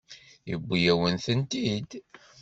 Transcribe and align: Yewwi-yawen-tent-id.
Yewwi-yawen-tent-id. 0.49 1.91